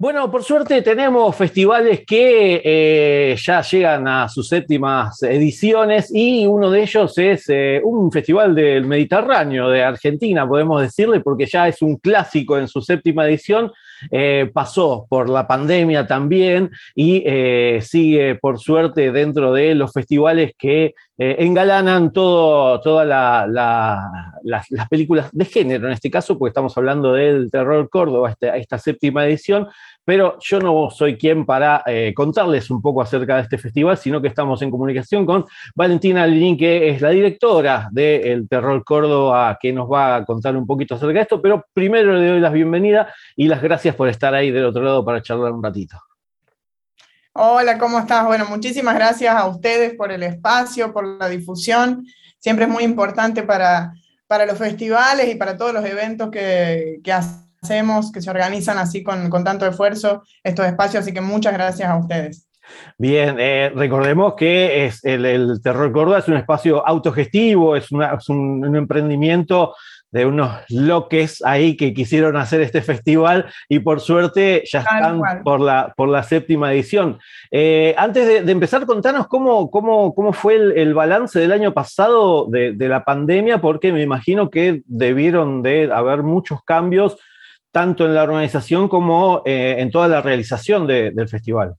[0.00, 6.70] Bueno, por suerte tenemos festivales que eh, ya llegan a sus séptimas ediciones y uno
[6.70, 11.82] de ellos es eh, un festival del Mediterráneo de Argentina, podemos decirle, porque ya es
[11.82, 13.72] un clásico en su séptima edición.
[14.10, 17.24] Eh, pasó por la pandemia también y
[17.80, 25.86] sigue, por suerte, dentro de los festivales que engalanan todo, todas las, películas de género,
[25.88, 29.68] en este caso, porque estamos hablando del Terror Córdoba, esta séptima edición,
[30.08, 34.22] pero yo no soy quien para eh, contarles un poco acerca de este festival, sino
[34.22, 39.70] que estamos en comunicación con Valentina Linín, que es la directora del Terror Córdoba, que
[39.70, 43.12] nos va a contar un poquito acerca de esto, pero primero le doy las bienvenidas
[43.36, 46.00] y las gracias por estar ahí del otro lado para charlar un ratito.
[47.34, 48.24] Hola, ¿cómo estás?
[48.24, 52.06] Bueno, muchísimas gracias a ustedes por el espacio, por la difusión.
[52.38, 53.92] Siempre es muy importante para,
[54.26, 58.78] para los festivales y para todos los eventos que, que hacen hacemos, que se organizan
[58.78, 62.46] así con, tanto esfuerzo estos espacios, así que muchas gracias a ustedes.
[62.98, 69.74] Bien, eh, recordemos que es el, Terror Córdoba es un espacio autogestivo, es, un, emprendimiento
[70.10, 75.60] de unos loques ahí que quisieron hacer este festival y por suerte ya están por
[75.60, 77.18] la, por la séptima edición.
[77.50, 82.72] Eh, antes de, empezar, contanos cómo, cómo, cómo fue el, balance del año pasado de,
[82.72, 87.18] de, la pandemia, porque me imagino que debieron de haber muchos cambios
[87.70, 91.74] tanto en la organización como eh, en toda la realización del festival.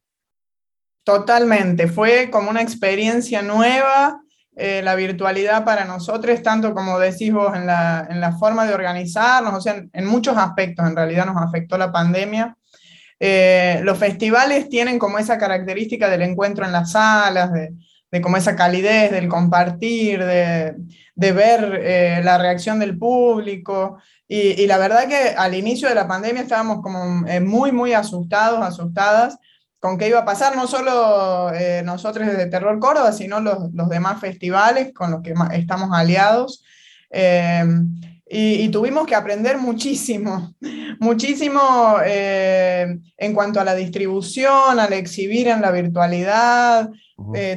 [1.04, 4.22] Totalmente, fue como una experiencia nueva
[4.62, 9.62] eh, la virtualidad para nosotros, tanto como decís vos en la, forma de organizarnos, o
[9.62, 12.58] sea, en, muchos aspectos en realidad nos afectó la pandemia.
[13.22, 17.70] Eh, los festivales tienen como esa característica del encuentro en las salas, de,
[18.12, 20.76] de como esa calidez, del compartir, de,
[21.16, 23.98] de ver la reacción del público.
[24.32, 28.62] Y, la verdad que al inicio de la pandemia estábamos como eh, muy, muy asustados,
[28.62, 29.40] asustadas
[29.80, 33.90] con qué iba a pasar, no solo eh, nosotros desde Terror Córdoba, sino los, los,
[33.90, 36.64] demás festivales con los que estamos aliados.
[38.32, 40.54] Eh, y, tuvimos que aprender muchísimo,
[41.00, 46.90] muchísimo en cuanto a la distribución, al exhibir en la virtualidad.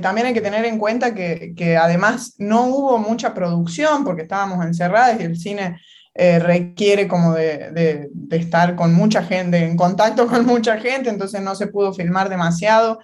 [0.00, 4.64] también hay que tener en cuenta que, que, además no hubo mucha producción porque estábamos
[4.64, 5.76] encerrados y el cine
[6.14, 11.54] eh, requiere como de, estar con mucha gente, en contacto con mucha gente, entonces no
[11.54, 12.98] se pudo filmar demasiado.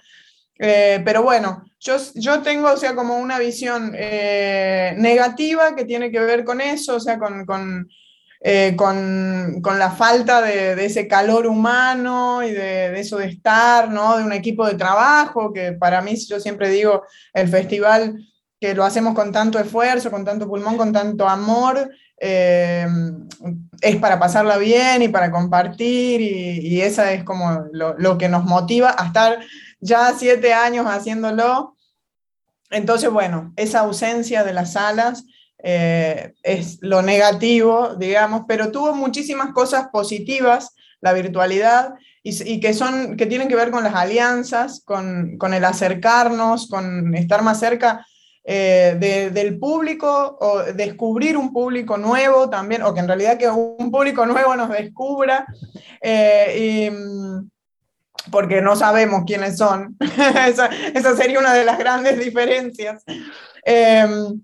[0.61, 6.11] Eh, pero bueno, yo, yo tengo, o sea, como una visión eh, negativa que tiene
[6.11, 7.87] que ver con eso, o sea, con, con,
[8.75, 14.17] con, la falta de, ese calor humano y de, eso de estar, ¿no?
[14.17, 17.03] De un equipo de trabajo, que para mí, yo siempre digo,
[17.33, 18.19] el festival
[18.59, 22.85] que lo hacemos con tanto esfuerzo, con tanto pulmón, con tanto amor, eh,
[23.81, 28.93] es para pasarla bien y para compartir y, esa es como lo, que nos motiva
[28.97, 29.39] a estar
[29.79, 31.75] ya siete años haciéndolo.
[32.71, 35.25] Entonces, bueno, esa ausencia de las salas
[35.63, 43.15] eh, es lo negativo, digamos, pero tuvo muchísimas cosas positivas la virtualidad y, que, son,
[43.15, 48.05] que tienen que ver con las alianzas, con, con el acercarnos, con estar más cerca
[48.43, 53.91] eh, del público o descubrir un público nuevo también, o que en realidad que un
[53.91, 55.45] público nuevo nos descubra,
[56.01, 57.49] eh, mm,
[58.31, 59.97] porque no sabemos quiénes son.
[60.01, 63.03] esa, sería una de las grandes diferencias.
[63.63, 64.41] Em,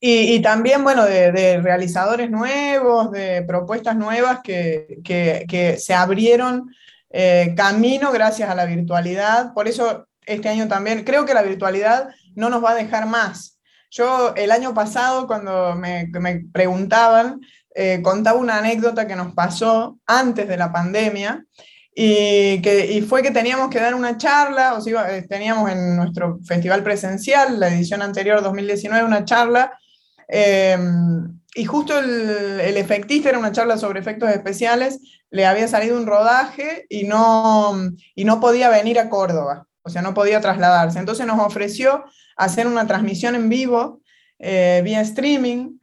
[0.00, 6.70] y, también, bueno, de, realizadores nuevos, de propuestas nuevas que, que se abrieron
[7.16, 9.54] eh, camino gracias a la virtualidad.
[9.54, 13.60] Por eso este año también, creo que la virtualidad no nos va a dejar más.
[13.88, 16.10] Yo el año pasado, cuando me,
[16.52, 17.40] preguntaban,
[17.72, 21.44] eh, contaba una anécdota que nos pasó antes de la pandemia
[21.96, 26.40] y, que, fue que teníamos que dar una charla, o sea, eh, teníamos en nuestro
[26.44, 29.78] festival presencial, la edición anterior 2019, una charla,
[30.28, 30.76] eh,
[31.54, 34.98] y justo el, el, efectista era una charla sobre efectos especiales,
[35.30, 37.74] le había salido un rodaje y no,
[38.16, 40.98] y no podía venir a Córdoba, o sea, no podía trasladarse.
[40.98, 42.04] Entonces nos ofreció
[42.36, 44.00] hacer una transmisión en vivo
[44.40, 45.78] eh, vía streaming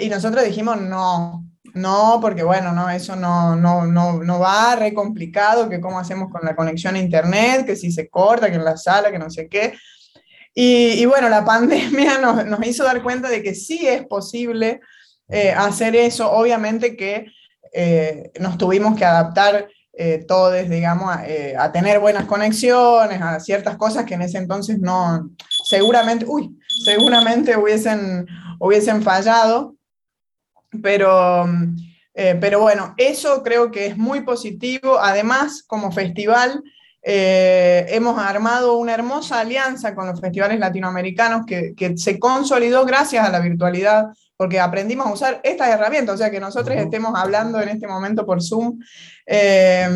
[0.00, 1.44] y nosotros dijimos, no,
[1.74, 6.30] No, porque bueno, no, eso no, no, no, no va, re complicado, que cómo hacemos
[6.30, 9.30] con la conexión a internet, que si se corta, que en la sala, que no
[9.30, 9.74] sé qué.
[10.54, 14.80] Y, bueno, la pandemia nos, nos, hizo dar cuenta de que sí es posible
[15.28, 16.30] eh, hacer eso.
[16.30, 17.26] Obviamente que
[17.72, 24.04] eh, nos tuvimos que adaptar eh, todos, digamos, a, tener buenas conexiones, a ciertas cosas
[24.04, 25.30] que en ese entonces no,
[25.64, 28.26] seguramente, uy, seguramente hubiesen,
[28.58, 29.77] hubiesen fallado.
[30.82, 31.46] Pero,
[32.12, 34.98] pero bueno, eso creo que es muy positivo.
[34.98, 36.62] Además, como festival,
[37.02, 43.30] eh, hemos armado una hermosa alianza con los festivales latinoamericanos que, se consolidó gracias a
[43.30, 47.70] la virtualidad, porque aprendimos a usar estas herramientas, o sea que nosotros estemos hablando en
[47.70, 48.78] este momento por Zoom,
[49.26, 49.88] eh,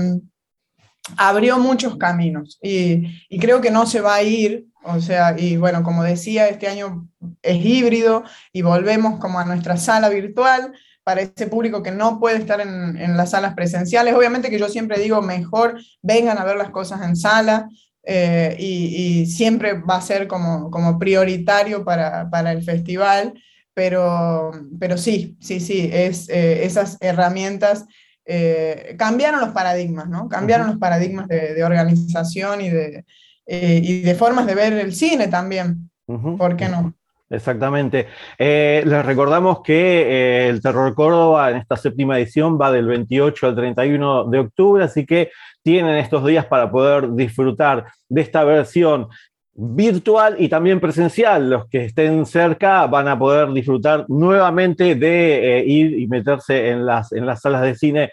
[1.16, 5.56] abrió muchos caminos y, y, creo que no se va a ir, o sea, y
[5.56, 7.08] bueno, como decía, este año
[7.42, 10.72] es híbrido y volvemos como a nuestra sala virtual,
[11.04, 14.14] para ese público que no puede estar en, las salas presenciales.
[14.14, 17.68] Obviamente que yo siempre digo, mejor vengan a ver las cosas en sala
[18.04, 23.34] eh, y, siempre va a ser como, como prioritario para, el festival,
[23.74, 27.86] pero, pero sí, sí, sí, es, eh, esas herramientas
[28.24, 30.28] eh, cambiaron los paradigmas, ¿no?
[30.28, 33.04] Cambiaron los paradigmas de, organización y de,
[33.46, 35.90] y de formas de ver el cine también.
[36.06, 36.94] ¿Por qué no?
[37.32, 38.08] Exactamente.
[38.38, 43.46] Eh, les recordamos que eh, el Terror Córdoba en esta séptima edición va del 28
[43.46, 45.30] al 31 de octubre, así que
[45.62, 49.08] tienen estos días para poder disfrutar de esta versión
[49.54, 51.50] virtual y también presencial.
[51.50, 56.86] Los que estén cerca van a poder disfrutar nuevamente de eh, ir y meterse en
[56.86, 58.12] las, en las salas de cine.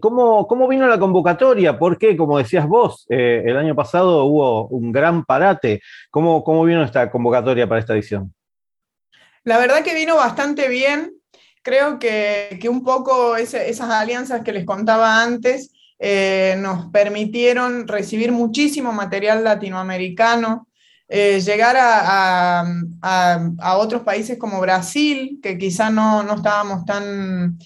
[0.00, 1.78] ¿cómo, ¿cómo, vino la convocatoria?
[1.78, 5.80] Porque, como decías vos, el año pasado hubo un gran parate.
[6.10, 8.32] ¿Cómo, ¿Cómo vino esta convocatoria para esta edición?
[9.46, 11.14] La verdad que vino bastante bien.
[11.62, 18.92] Creo que, un poco esas alianzas que les contaba antes eh, nos permitieron recibir muchísimo
[18.92, 20.68] material latinoamericano,
[21.08, 22.64] eh, llegar a,
[23.78, 27.58] otros países como Brasil, que quizá no, estábamos tan,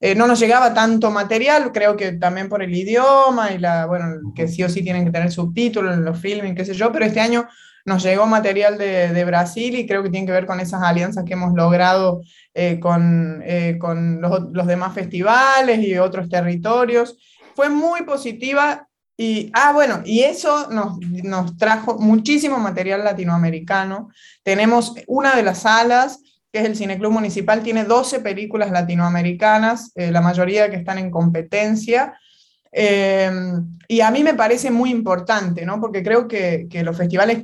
[0.00, 4.32] eh, no nos llegaba tanto material, creo que también por el idioma y la, bueno,
[4.34, 7.04] que sí o sí tienen que tener subtítulos en los filmes, qué sé yo, pero
[7.04, 7.48] este año
[7.88, 11.32] nos llegó material de, Brasil y creo que tiene que ver con esas alianzas que
[11.32, 12.20] hemos logrado
[12.54, 17.16] eh, con, eh, con los, demás festivales y otros territorios.
[17.58, 24.10] Fue muy positiva y, ah, bueno, y eso nos, nos trajo muchísimo material latinoamericano.
[24.44, 26.20] Tenemos una de las salas
[26.52, 31.10] que es el Cineclub Municipal, tiene 12 películas latinoamericanas, eh, la mayoría que están en
[31.10, 32.16] competencia.
[33.88, 35.80] y a mí me parece muy importante, ¿no?
[35.80, 37.42] porque creo que, que, los festivales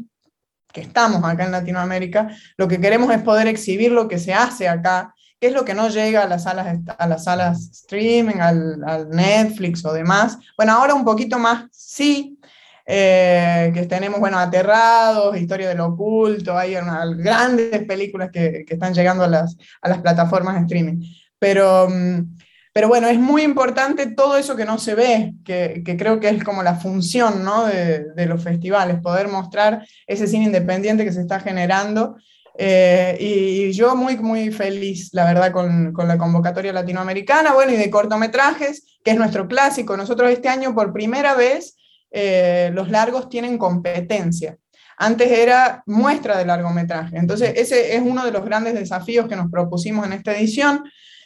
[0.73, 4.69] que estamos acá en Latinoamérica, lo que queremos es poder exhibir lo que se hace
[4.69, 5.14] acá,
[5.45, 9.85] que es lo que no llega a las salas, a las salas streaming, al, Netflix
[9.85, 10.39] o demás.
[10.57, 12.39] Bueno, ahora un poquito más sí,
[12.87, 18.95] eh, que tenemos, bueno, Aterrados, Historia del Oculto, hay unas grandes películas que, que, están
[18.95, 21.03] llegando a las, a las plataformas de streaming.
[21.39, 21.91] Pero...
[21.91, 22.37] Mm,
[22.75, 26.43] pero bueno, es muy importante todo eso que no se ve, que, creo que es
[26.43, 27.67] como la función ¿no?
[27.67, 32.17] de, los festivales, poder mostrar ese cine independiente que se está generando.
[32.57, 37.77] Eh, y, yo muy, muy feliz, la verdad, con, con, la convocatoria latinoamericana, bueno, y
[37.77, 39.97] de cortometrajes, que es nuestro clásico.
[39.97, 41.77] Nosotros este año, por primera vez,
[42.17, 44.57] eh, los largos tienen competencia.
[44.97, 47.17] Antes era muestra de largometraje.
[47.17, 50.85] Entonces, ese es uno de los grandes desafíos que nos propusimos en esta edición.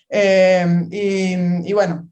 [0.08, 2.08] Em, y, bueno,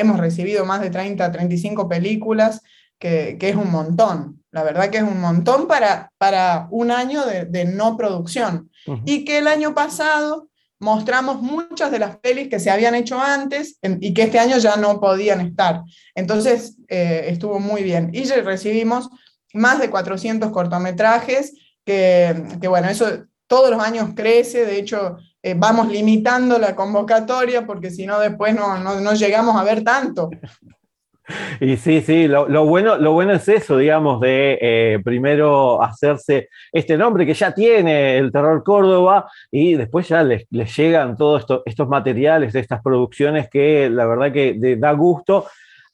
[0.00, 2.60] hemos recibido más de 30, 35 películas,
[2.98, 4.42] que, es un montón.
[4.50, 8.70] La verdad que es un montón para, para un año de, no producción.
[9.04, 10.48] Y que el año pasado
[10.80, 14.76] mostramos muchas de las pelis que se habían hecho antes y que este año ya
[14.76, 15.82] no podían estar.
[16.14, 18.10] Entonces eh, estuvo muy bien.
[18.12, 19.10] Y recibimos
[19.52, 23.06] más de 400 cortometrajes, que, que bueno, eso
[23.46, 28.54] todos los años crece, de hecho eh, vamos limitando la convocatoria porque si no después
[28.54, 30.30] no, no, llegamos a ver tanto.
[31.60, 36.96] Y sí, sí, lo, bueno, lo bueno es eso, digamos, de eh, primero hacerse este
[36.96, 42.54] nombre que ya tiene el Terror Córdoba y después ya les, llegan todos estos materiales,
[42.54, 45.46] estas producciones que la verdad que da gusto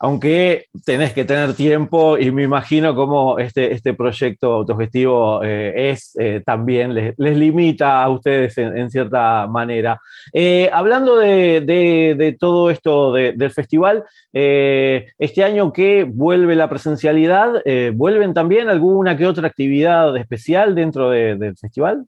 [0.04, 6.14] aunque tenés que tener tiempo y me imagino cómo este, este proyecto autogestivo eh, es,
[6.20, 9.98] eh, también les, limita a ustedes en, cierta manera.
[10.30, 17.62] Eh, hablando de, todo esto del festival, este año que vuelve la presencialidad,
[17.94, 22.04] ¿vuelven también alguna que otra actividad especial dentro del festival?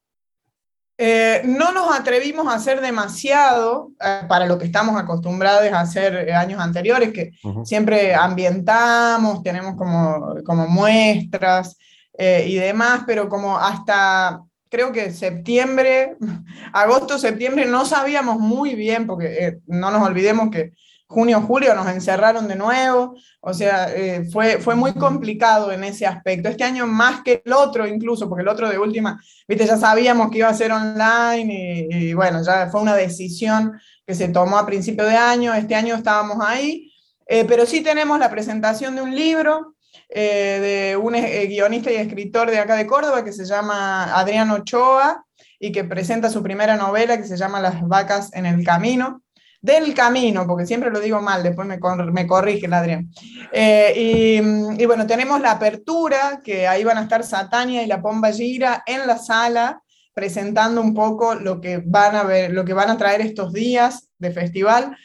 [0.99, 6.33] Eh, no nos atrevimos a hacer demasiado eh, para lo que estamos acostumbrados a hacer
[6.33, 7.33] años anteriores, que
[7.65, 11.77] siempre ambientamos, tenemos como, como muestras
[12.19, 16.17] y demás, pero como hasta creo que septiembre,
[16.73, 20.73] agosto, septiembre, no sabíamos muy bien, porque no nos olvidemos que
[21.09, 26.05] junio, julio nos encerraron de nuevo, o sea, eh, fue, fue muy complicado en ese
[26.07, 26.49] aspecto.
[26.49, 30.31] Este año más que el otro incluso, porque el otro de última, viste, ya sabíamos
[30.31, 34.67] que iba a ser online y, bueno, ya fue una decisión que se tomó a
[34.67, 36.93] principio de año, este año estábamos ahí,
[37.27, 39.75] eh, pero sí tenemos la presentación de un libro
[40.09, 41.15] eh, de un
[41.49, 45.25] guionista y escritor de acá de Córdoba que se llama Adriano Ochoa
[45.59, 49.23] y que presenta su primera novela que se llama Las vacas en el camino
[49.61, 51.79] del camino, porque siempre lo digo mal, después me,
[52.13, 53.11] me corrige el Adrián.
[53.53, 54.41] Eh,
[54.79, 58.83] y, bueno, tenemos la apertura, que ahí van a estar Satania y la Pomba Gira
[58.87, 59.83] en la sala,
[60.15, 64.09] presentando un poco lo que van a ver, lo que van a traer estos días
[64.19, 64.97] de festival.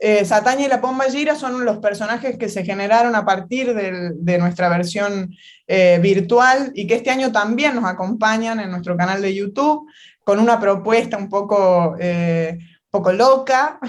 [0.00, 4.38] Eh, Satania y la Pomba Gira son los personajes que se generaron a partir de
[4.38, 5.34] nuestra versión
[5.66, 9.88] eh, virtual y que este año también nos acompañan en nuestro canal de YouTube
[10.22, 11.96] con una propuesta un poco
[12.90, 13.78] poco loca.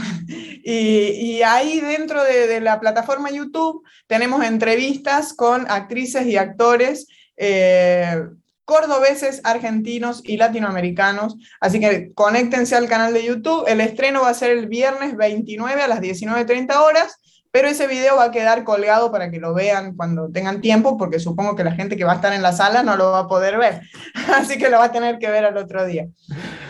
[0.71, 8.21] Y, ahí dentro de, la plataforma YouTube tenemos entrevistas con actrices y actores eh,
[8.65, 11.37] cordobeses, argentinos y latinoamericanos.
[11.59, 13.63] Así que conéctense al canal de YouTube.
[13.67, 17.17] El estreno va a ser el viernes 29 a las 19.30 horas
[17.51, 21.19] pero ese video va a quedar colgado para que lo vean cuando tengan tiempo, porque
[21.19, 23.27] supongo que la gente que va a estar en la sala no lo va a
[23.27, 23.81] poder ver,
[24.35, 26.07] así que lo va a tener que ver al otro día.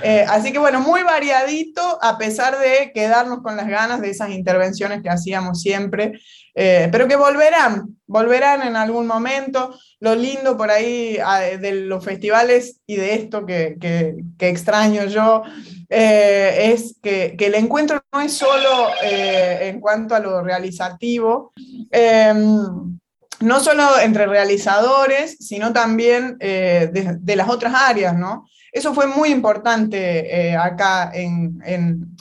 [0.02, 4.30] Eh, así que bueno, muy variadito, a pesar de quedarnos con las ganas de esas
[4.30, 6.20] intervenciones que hacíamos siempre,
[6.56, 9.78] eh, pero que volverán, volverán en algún momento.
[10.00, 15.44] Lo lindo por ahí ah, de los festivales y de esto que, que, extraño yo
[15.90, 21.52] eh, es que, que, el encuentro no es solo eh, en cuanto a lo realizativo,
[21.92, 23.00] em,
[23.42, 28.46] no solo entre realizadores, sino también de, las otras áreas, ¿no?
[28.72, 32.18] Eso fue muy importante acá en, en,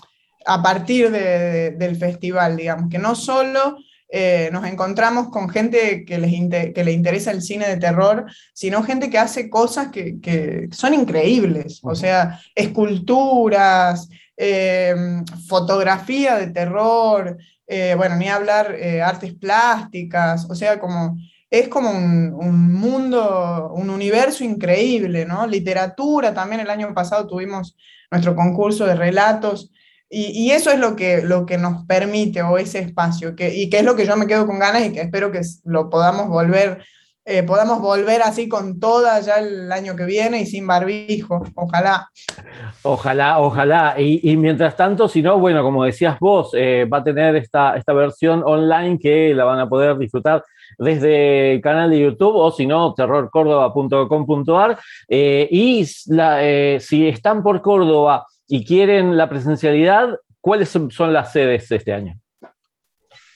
[0.46, 3.78] a partir de, del festival, digamos, que no solo
[4.10, 6.32] eh, nos encontramos con gente que, les
[6.72, 8.24] que le interesa el cine de terror,
[8.54, 17.36] sino gente que hace cosas que, son increíbles, o sea, esculturas, em, fotografía de terror,
[17.66, 21.18] eh, bueno, ni hablar eh, artes plásticas, o sea, como
[21.50, 25.46] es como un, un, mundo, un universo increíble, ¿no?
[25.46, 27.76] Literatura, también el año pasado tuvimos
[28.10, 29.70] nuestro concurso de relatos
[30.10, 33.78] y, eso es lo que, lo que nos permite, o ese espacio, que, y que
[33.78, 36.82] es lo que yo me quedo con ganas y que espero que lo podamos volver,
[37.26, 42.08] eh, podamos volver así con toda ya el año que viene y sin barbijo, ojalá.
[42.82, 43.96] Ojalá, ojalá.
[43.98, 47.92] Y, mientras tanto, si no, bueno, como decías vos, eh, va a tener esta, esta
[47.92, 50.42] versión online que la van a poder disfrutar
[50.78, 54.78] desde el canal de YouTube o si no, terrorcórdoba.com.ar.
[55.08, 60.08] Eh, y si están por Córdoba, y quieren la presencialidad,
[60.40, 62.18] ¿cuáles son las sedes de este año?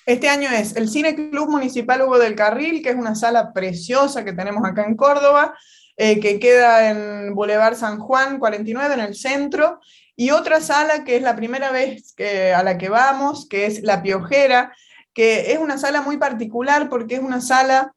[0.06, 4.24] Este año es el Cine Club Municipal Hugo del Carril, que es una sala preciosa
[4.24, 5.54] que tenemos acá en Córdoba,
[5.96, 9.78] eh, que queda en Boulevard San Juan 49, en el centro,
[10.16, 13.82] y otra sala que es la primera vez que, a la que vamos, que es
[13.82, 14.74] La Piojera,
[15.14, 17.92] que es una sala muy particular porque es una sala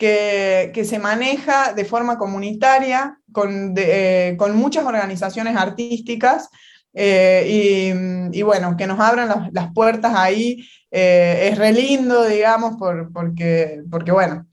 [0.00, 6.48] que, que se maneja de forma comunitaria con, eh, con muchas organizaciones artísticas
[6.94, 7.92] eh,
[8.32, 13.12] y, y, bueno, que nos abran las, puertas ahí eh, es re lindo, digamos, por,
[13.12, 14.46] porque, porque bueno,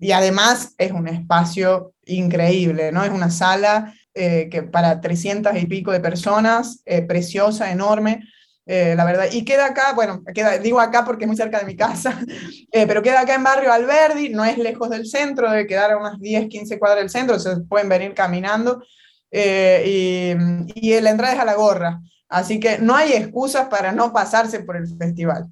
[0.00, 3.04] y además es un espacio increíble, ¿no?
[3.04, 8.24] Es una sala que para 300 y pico de personas, preciosa, enorme,
[8.70, 9.28] eh, la verdad.
[9.32, 12.20] Y queda acá, bueno, queda, digo acá porque es muy cerca de mi casa,
[12.70, 15.96] eh, pero queda acá en Barrio Alberdi, no es lejos del centro, debe quedar a
[15.96, 18.82] unas 10, 15 cuadras del centro, se pueden venir caminando.
[19.30, 20.34] Eh,
[20.74, 21.98] y, y la entrada es a la gorra.
[22.28, 25.46] Así que no hay excusas para no pasarse por el festival.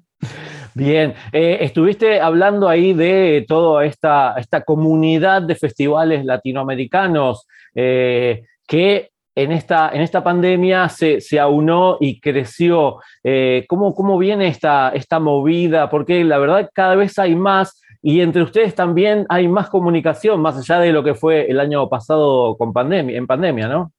[0.75, 9.91] Bien, estuviste hablando ahí de toda esta, esta comunidad de festivales latinoamericanos que en esta,
[9.93, 12.97] en esta pandemia se, se aunó y creció.
[13.23, 15.91] Eh, ¿cómo, ¿cómo, viene esta, esta movida?
[15.91, 20.57] Porque la verdad cada vez hay más y entre ustedes también hay más comunicación, más
[20.57, 23.91] allá de lo que fue el año pasado con pandemia, en pandemia, ¿no?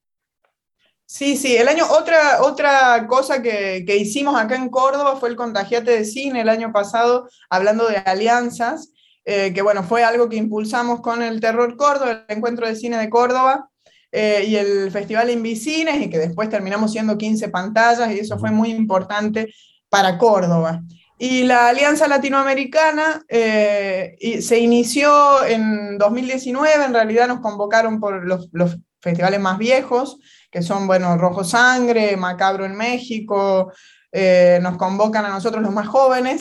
[1.06, 5.36] Sí, sí, el año, otra, otra cosa que, que hicimos acá en Córdoba fue el
[5.36, 8.92] Contagiate de Cine el año pasado, hablando de alianzas,
[9.24, 12.96] eh, que bueno, fue algo que impulsamos con el Terror Córdoba, el Encuentro de Cine
[12.98, 13.70] de Córdoba,
[14.10, 18.70] y el Festival Invicines, y que después terminamos siendo 15 pantallas, y eso fue muy
[18.70, 19.52] importante
[19.88, 20.82] para Córdoba.
[21.20, 28.78] Y la Alianza Latinoamericana eh, se inició en 2019, en realidad nos convocaron por los,
[29.00, 30.18] festivales más viejos,
[30.50, 33.72] que son, bueno, Rojo Sangre, Macabro en México,
[34.12, 36.40] eh, nos convocan a nosotros los más jóvenes,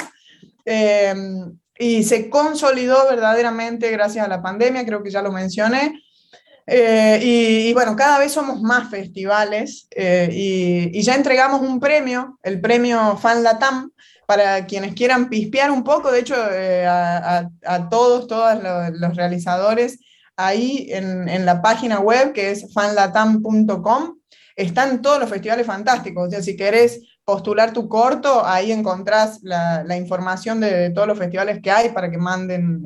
[0.66, 1.14] eh,
[1.80, 6.02] y se consolidó verdaderamente gracias a la pandemia, creo que ya lo mencioné,
[6.68, 13.16] y, bueno, cada vez somos más festivales y, y, ya entregamos un premio, el premio
[13.18, 13.92] Fan Latam,
[14.28, 17.50] para quienes quieran pispear un poco, de hecho, eh, a,
[17.90, 18.62] todos, todos
[18.94, 20.00] los, realizadores,
[20.36, 24.18] ahí en, la página web que es fanlatam.com,
[24.58, 26.28] están todos los festivales fantásticos.
[26.28, 31.62] O sea, si querés postular tu corto, ahí encontrás la, información de, todos los festivales
[31.64, 32.84] que hay para que manden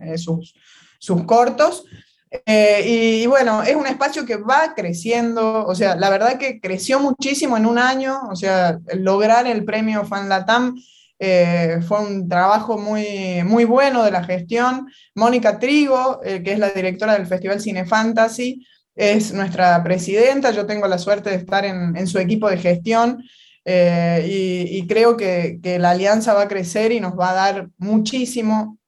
[0.00, 0.54] eh, sus,
[0.98, 1.84] sus cortos.
[2.30, 7.00] Eh, y, bueno, es un espacio que va creciendo, o sea, la verdad que creció
[7.00, 10.74] muchísimo en un año, o sea, lograr el premio Fan Latam
[11.18, 14.88] eh, fue un trabajo muy, muy bueno de la gestión.
[15.14, 20.66] Mónica Trigo, eh, que es la directora del Festival Cine Fantasy, es nuestra presidenta, yo
[20.66, 23.22] tengo la suerte de estar en, su equipo de gestión.
[23.64, 28.78] y, creo que, que, la alianza va a crecer y nos va a dar muchísimo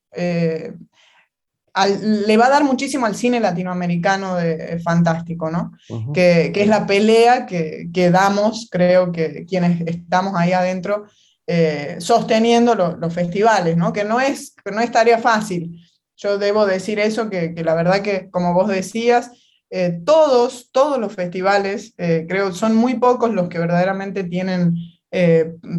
[2.02, 5.72] le va a dar muchísimo al cine latinoamericano de, fantástico, ¿no?
[6.12, 11.06] que, es la pelea que, damos, creo que quienes estamos ahí adentro,
[11.46, 13.92] eh, sosteniendo los festivales, ¿no?
[13.92, 15.84] Que no es, no es tarea fácil.
[16.16, 19.30] Yo debo decir eso, que, la verdad que, como vos decías,
[19.70, 24.76] eh, todos, todos los festivales, eh, creo, son muy pocos los que verdaderamente tienen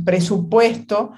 [0.03, 1.13] presupuesto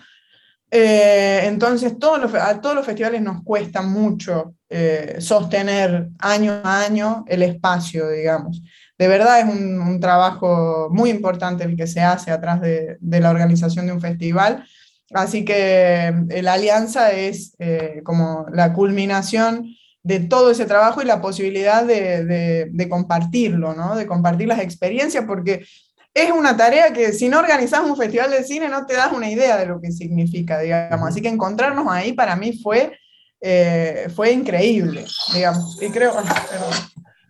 [0.76, 7.44] entonces, todos a todos los festivales nos cuesta mucho eh, sostener año a año el
[7.44, 8.60] espacio, digamos.
[8.98, 13.86] De verdad es un, trabajo muy importante el que se hace atrás de, la organización
[13.86, 14.66] de un festival.
[15.14, 19.68] Así que eh, la alianza es eh, como la culminación
[20.02, 23.96] de todo ese trabajo y la posibilidad de, de, compartirlo, ¿no?
[23.96, 25.66] de compartir las experiencias, porque
[26.14, 29.30] es una tarea que si no organizas un festival de cine no te das una
[29.30, 31.10] idea de lo que significa, digamos.
[31.10, 32.98] Así que encontrarnos ahí para mí fue
[33.46, 35.78] eh, fue increíble, digamos.
[35.82, 36.14] Y creo,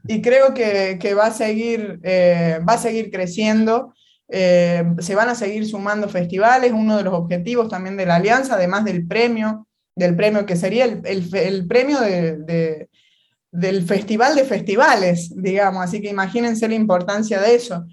[0.07, 3.95] y creo que, que va, a seguir, eh, va a seguir creciendo.
[4.29, 8.53] Eh, se van a seguir sumando festivales, uno de los objetivos también de la alianza,
[8.55, 12.89] además del premio, del premio que sería el, el, el premio de, de,
[13.51, 17.85] del festival de festivales, digamos, así que imagínense la importancia de eso.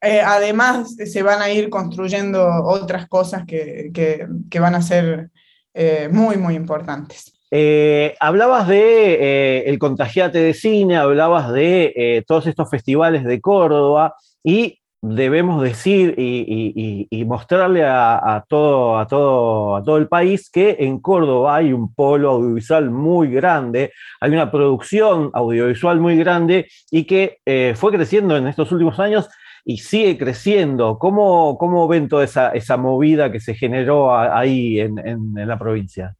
[0.00, 5.30] Además, se van a ir construyendo otras cosas que, que, van a ser
[5.74, 7.32] eh, muy, muy importantes.
[7.50, 14.14] Eh, hablabas de eh, el Contagiate de Cine, hablabas de todos estos festivales de Córdoba
[14.44, 21.00] y debemos decir y, mostrarle a, todo, a, todo, a todo el país que en
[21.00, 27.38] Córdoba hay un polo audiovisual muy grande, hay una producción audiovisual muy grande y que
[27.76, 29.28] fue creciendo en estos últimos años
[29.68, 30.98] y sigue creciendo.
[30.98, 36.16] ¿Cómo, cómo ven toda esa, esa, movida que se generó ahí en, en, la provincia?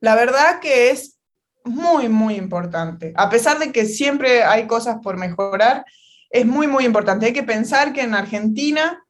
[0.00, 1.18] La verdad que es
[1.64, 3.14] muy, muy importante.
[3.16, 5.86] A pesar de que siempre hay cosas por mejorar,
[6.30, 7.26] es muy, muy importante.
[7.26, 9.02] Hay que pensar que en Argentina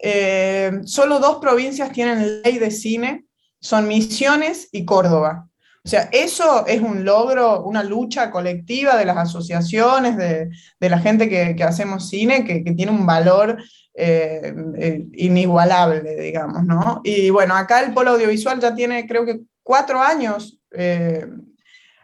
[0.00, 3.24] eh, solo dos provincias tienen ley de cine,
[3.60, 5.48] son Misiones y Córdoba.
[5.84, 11.28] O sea, eso es un logro, una lucha colectiva de las asociaciones, de, la gente
[11.28, 13.58] que, hacemos cine, que, tiene un valor
[13.94, 17.00] eh, eh, inigualable, digamos, ¿no?
[17.04, 20.58] Y bueno, acá el polo audiovisual ya tiene, creo que, cuatro años.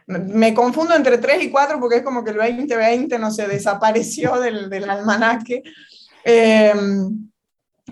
[0.07, 4.39] Me confundo entre tres y cuatro porque es como que el 2020, no se desapareció
[4.39, 5.63] del, del almanaque.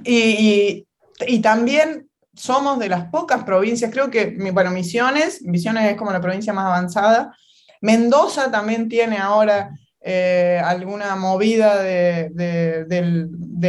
[0.04, 0.88] y,
[1.28, 6.22] y también somos de las pocas provincias, creo que, bueno, Misiones, Misiones es como la
[6.22, 7.36] provincia más avanzada.
[7.82, 12.38] Mendoza también tiene ahora eh, alguna movida del,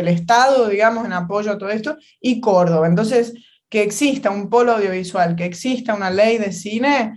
[0.08, 2.86] Estado, digamos, en apoyo a todo esto, y Córdoba.
[2.86, 3.34] Entonces,
[3.68, 7.14] que exista un polo audiovisual, que exista una ley de cine,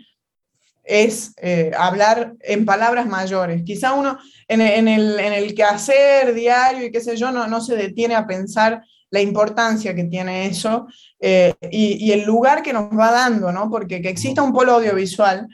[0.83, 3.63] es eh, hablar en palabras mayores.
[3.63, 4.17] Quizá uno
[4.47, 8.27] en, el, en el quehacer diario y qué sé yo, no, no se detiene a
[8.27, 10.87] pensar la importancia que tiene eso
[11.19, 13.69] eh, y, el lugar que nos va dando, ¿no?
[13.69, 15.47] Porque que exista un polo audiovisual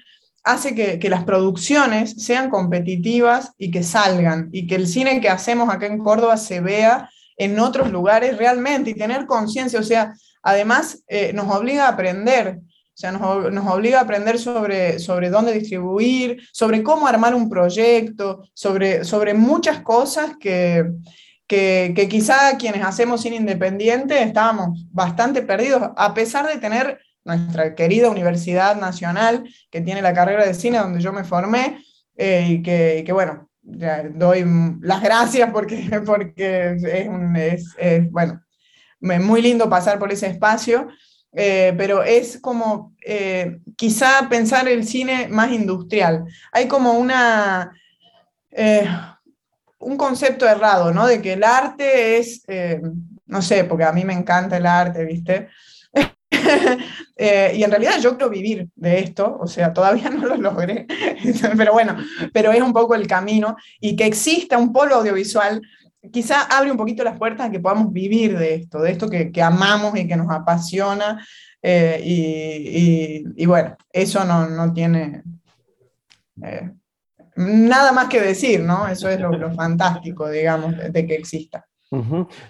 [0.46, 5.68] hace que, las producciones sean competitivas y que salgan, y que el cine que hacemos
[5.68, 11.04] acá en Córdoba se vea en otros lugares realmente y tener conciencia, o sea, además
[11.10, 12.62] eh, nos obliga a aprender.
[13.00, 18.44] O sea, nos, obliga a aprender sobre, sobre dónde distribuir, sobre cómo armar un proyecto,
[18.54, 20.84] sobre, sobre muchas cosas que,
[21.48, 27.74] que, que quizá quienes hacemos cine independiente estábamos bastante perdidos, a pesar de tener nuestra
[27.74, 31.82] querida Universidad Nacional, que tiene la carrera de cine donde yo me formé,
[32.18, 34.46] eh, y que, que, bueno, doy
[34.82, 36.76] las gracias porque, porque
[37.54, 38.42] es, es, bueno,
[39.00, 40.90] muy lindo pasar por ese espacio,
[41.34, 46.26] eh, pero es como eh, quizá pensar el cine más industrial.
[46.52, 47.72] Hay como una,
[49.80, 51.08] un concepto errado, ¿no?
[51.08, 52.44] De que el arte es,
[53.26, 55.50] no sé, porque a mí me encanta el arte, ¿viste?
[57.22, 60.88] Eh, y en realidad yo quiero vivir de esto, o sea, todavía no lo logré,
[61.58, 61.98] pero bueno,
[62.32, 65.62] pero es un poco el camino y que exista un polo audiovisual
[66.12, 69.32] quizá abre un poquito las puertas a que podamos vivir de esto, de esto que,
[69.42, 71.26] amamos y que nos apasiona.
[71.62, 75.24] Eh, y, bueno, eso no, no tiene
[76.44, 76.72] eh,
[77.36, 78.88] nada más que decir, ¿no?
[78.88, 81.66] Eso es lo, lo fantástico, digamos, de que exista.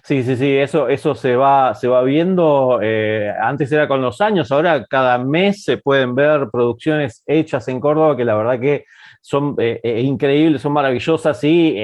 [0.04, 2.80] Sí, sí, sí, eso, eso se, va, se va viendo.
[2.82, 7.80] Eh, antes era con los años, ahora cada mes se pueden ver producciones hechas en
[7.80, 8.84] Córdoba que la verdad que
[9.22, 11.76] son eh, eh, increíbles, son maravillosas y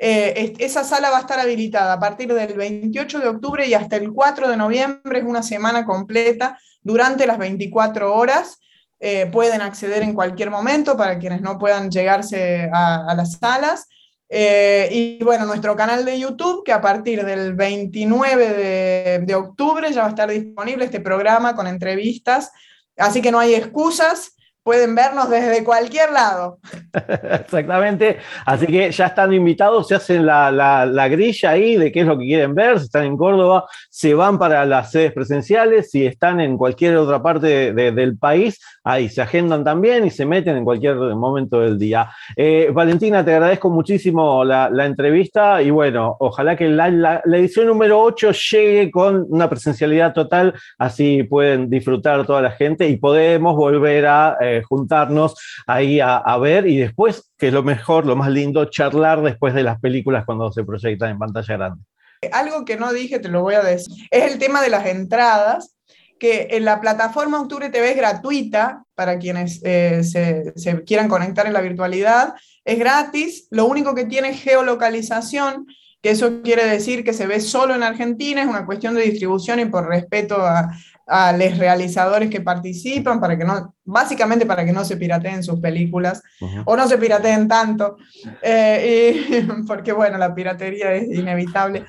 [0.00, 3.96] eh, esa sala va a estar habilitada a partir del 28 de octubre y hasta
[3.96, 8.60] el 4 de noviembre, es una semana completa durante las 24 horas.
[9.00, 13.88] Eh, pueden acceder en cualquier momento para quienes no puedan llegarse a, las salas.
[14.28, 19.92] Eh, y bueno, nuestro canal de YouTube, que a partir del 29 de, de octubre
[19.92, 22.52] ya va a estar disponible este programa con entrevistas,
[22.98, 24.37] así que no hay excusas
[24.68, 26.58] pueden vernos desde cualquier lado.
[26.92, 32.18] Exactamente, así que ya están invitados, se hacen la, grilla ahí de qué es lo
[32.18, 36.42] que quieren ver, si están en Córdoba, se van para las sedes presenciales, si están
[36.42, 40.96] en cualquier otra parte del país, ahí se agendan también y se meten en cualquier
[40.96, 42.10] momento del día.
[42.36, 48.32] Eh, Valentina, te agradezco muchísimo la, entrevista y bueno, ojalá que la, edición número 8
[48.32, 54.36] llegue con una presencialidad total, así pueden disfrutar toda la gente y podemos volver a
[54.42, 55.34] eh, juntarnos
[55.66, 59.62] ahí a, ver y después, que es lo mejor, lo más lindo, charlar después de
[59.62, 61.84] las películas cuando se proyectan en pantalla grande.
[62.32, 65.78] Algo que no dije, te lo voy a decir, es el tema de las entradas
[66.18, 71.52] que en la plataforma Octubre TV es gratuita para quienes eh, se, quieran conectar en
[71.52, 72.34] la virtualidad.
[72.64, 75.66] Es gratis, lo único que tiene es geolocalización,
[76.02, 79.60] que eso quiere decir que se ve solo en Argentina, es una cuestión de distribución
[79.60, 80.70] y por respeto a,
[81.08, 86.22] los realizadores que participan, para que no, básicamente para que no se pirateen sus películas
[86.64, 87.96] o no se pirateen tanto,
[88.42, 91.84] eh, porque bueno, la piratería es inevitable.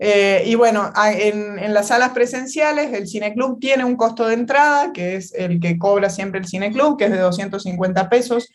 [0.00, 5.16] Eh, y bueno, en, las salas presenciales el Cineclub tiene un costo de entrada, que
[5.16, 8.48] es el que cobra siempre el Cineclub, que es de 250 pesos,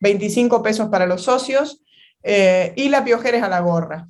[0.00, 1.80] 25 pesos para los socios,
[2.22, 4.08] eh, y la piojera es a la gorra.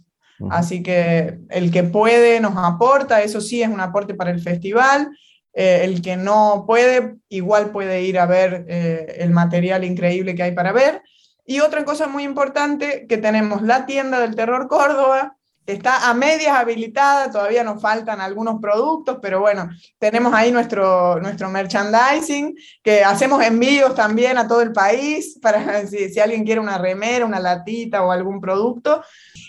[0.49, 5.11] Así que el que puede nos aporta, eso sí es un aporte para el festival.
[5.53, 10.53] Eh, el que no puede, igual puede ir a ver el material increíble que hay
[10.53, 11.03] para ver.
[11.45, 15.37] Y otra cosa muy importante, que tenemos la tienda del Terror Córdoba,
[15.73, 21.49] está a medias habilitada, todavía nos faltan algunos productos, pero bueno, tenemos ahí nuestro, nuestro
[21.49, 27.27] merchandising, que hacemos envíos también a todo el país, para si, alguien quiere una remera,
[27.27, 29.03] una latita o algún producto.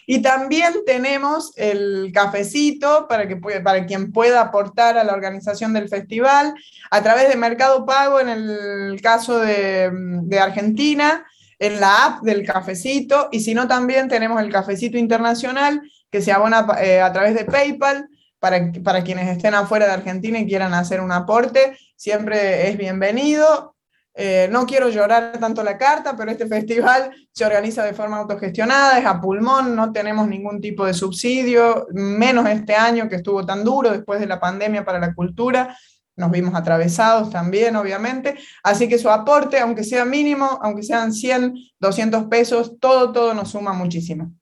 [0.05, 5.89] Y también tenemos el cafecito para, que, para quien pueda aportar a la organización del
[5.89, 6.53] festival
[6.89, 11.25] a través de Mercado Pago en el caso de, de Argentina
[11.61, 15.79] en la app del cafecito y si no también tenemos el cafecito internacional
[16.11, 20.39] que se abona eh, a través de PayPal para, para quienes estén afuera de Argentina
[20.39, 23.75] y quieran hacer un aporte, siempre es bienvenido.
[24.13, 28.99] eh, no quiero llorar tanto la carta, pero este festival se organiza de forma autogestionada,
[28.99, 33.63] es a pulmón, no tenemos ningún tipo de subsidio, menos este año que estuvo tan
[33.63, 35.77] duro después de la pandemia para la cultura.
[36.17, 38.35] Nos vimos atravesados también, obviamente.
[38.63, 43.51] Así que su aporte, aunque sea mínimo, aunque sean 100, 200 pesos, todo, todo nos
[43.51, 44.33] suma muchísimo.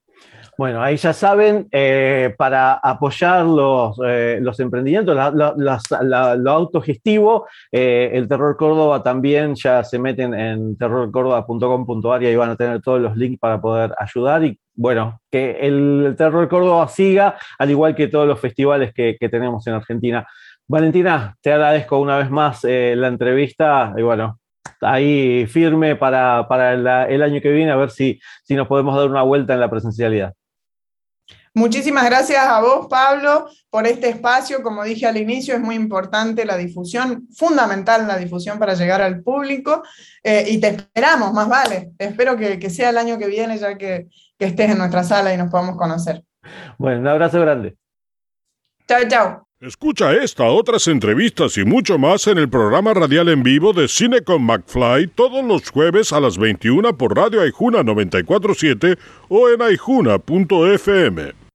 [0.60, 8.58] Bueno, ahí ya saben, eh, para apoyar los, eh, emprendimientos, lo autogestivo, eh, el Terror
[8.58, 13.40] Córdoba también ya se meten en terrorcórdoba.com.ar y ahí van a tener todos los links
[13.40, 18.42] para poder ayudar y bueno, que el Terror Córdoba siga, al igual que todos los
[18.42, 20.28] festivales que, tenemos en Argentina.
[20.68, 24.42] Valentina, te agradezco una vez más la entrevista y bueno,
[24.82, 26.46] ahí firme para,
[27.08, 29.70] el año que viene, a ver si, si nos podemos dar una vuelta en la
[29.70, 30.34] presencialidad.
[31.54, 34.62] Muchísimas gracias a vos, Pablo, por este espacio.
[34.62, 39.22] Como dije al inicio, es muy importante la difusión, fundamental la difusión para llegar al
[39.22, 39.84] público.
[40.24, 41.92] Eh, y te esperamos, más vale.
[41.98, 44.08] Espero que, sea el año que viene, ya que,
[44.38, 46.24] que estés en nuestra sala y nos podamos conocer.
[46.78, 47.76] Bueno, un abrazo grande.
[48.88, 49.50] Chao, chao.
[49.62, 54.22] Escucha esta, otras entrevistas y mucho más en el programa radial en vivo de Cine
[54.22, 61.39] con McFly todos los jueves a las 21 por Radio Aijuna 947 o en aijuna.fm.